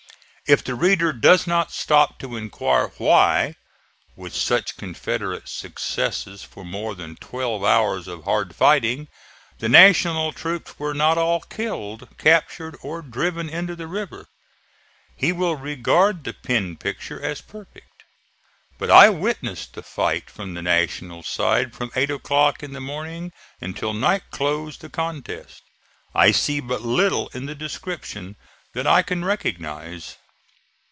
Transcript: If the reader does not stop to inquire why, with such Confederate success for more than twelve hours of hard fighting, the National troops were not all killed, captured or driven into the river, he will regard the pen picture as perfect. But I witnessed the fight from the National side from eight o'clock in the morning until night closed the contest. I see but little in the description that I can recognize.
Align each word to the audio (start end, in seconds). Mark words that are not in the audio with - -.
If 0.53 0.65
the 0.65 0.75
reader 0.75 1.13
does 1.13 1.47
not 1.47 1.71
stop 1.71 2.19
to 2.19 2.35
inquire 2.35 2.87
why, 2.97 3.55
with 4.17 4.35
such 4.35 4.75
Confederate 4.75 5.47
success 5.47 6.43
for 6.43 6.65
more 6.65 6.93
than 6.93 7.15
twelve 7.15 7.63
hours 7.63 8.05
of 8.09 8.25
hard 8.25 8.53
fighting, 8.53 9.07
the 9.59 9.69
National 9.69 10.33
troops 10.33 10.77
were 10.77 10.93
not 10.93 11.17
all 11.17 11.39
killed, 11.39 12.05
captured 12.17 12.75
or 12.81 13.01
driven 13.01 13.47
into 13.47 13.77
the 13.77 13.87
river, 13.87 14.25
he 15.15 15.31
will 15.31 15.55
regard 15.55 16.25
the 16.25 16.33
pen 16.33 16.75
picture 16.75 17.21
as 17.23 17.39
perfect. 17.39 18.03
But 18.77 18.91
I 18.91 19.09
witnessed 19.09 19.71
the 19.73 19.83
fight 19.83 20.29
from 20.29 20.53
the 20.53 20.61
National 20.61 21.23
side 21.23 21.73
from 21.73 21.91
eight 21.95 22.11
o'clock 22.11 22.61
in 22.61 22.73
the 22.73 22.81
morning 22.81 23.31
until 23.61 23.93
night 23.93 24.23
closed 24.31 24.81
the 24.81 24.89
contest. 24.89 25.61
I 26.13 26.31
see 26.31 26.59
but 26.59 26.81
little 26.81 27.29
in 27.29 27.45
the 27.45 27.55
description 27.55 28.35
that 28.73 28.85
I 28.85 29.01
can 29.01 29.23
recognize. 29.23 30.17